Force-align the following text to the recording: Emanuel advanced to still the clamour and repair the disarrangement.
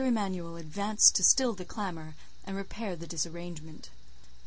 Emanuel 0.03 0.55
advanced 0.55 1.13
to 1.15 1.23
still 1.23 1.53
the 1.53 1.63
clamour 1.63 2.15
and 2.43 2.57
repair 2.57 2.95
the 2.95 3.05
disarrangement. 3.05 3.91